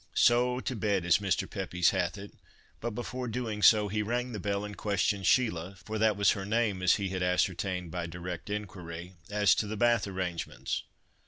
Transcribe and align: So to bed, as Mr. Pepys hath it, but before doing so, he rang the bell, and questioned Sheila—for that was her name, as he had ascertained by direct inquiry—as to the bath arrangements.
So 0.15 0.59
to 0.61 0.75
bed, 0.75 1.05
as 1.05 1.19
Mr. 1.19 1.47
Pepys 1.47 1.91
hath 1.91 2.17
it, 2.17 2.31
but 2.79 2.95
before 2.95 3.27
doing 3.27 3.61
so, 3.61 3.87
he 3.87 4.01
rang 4.01 4.31
the 4.31 4.39
bell, 4.39 4.65
and 4.65 4.75
questioned 4.75 5.27
Sheila—for 5.27 5.99
that 5.99 6.17
was 6.17 6.31
her 6.31 6.43
name, 6.43 6.81
as 6.81 6.95
he 6.95 7.09
had 7.09 7.21
ascertained 7.21 7.91
by 7.91 8.07
direct 8.07 8.49
inquiry—as 8.49 9.53
to 9.53 9.67
the 9.67 9.77
bath 9.77 10.07
arrangements. 10.07 10.81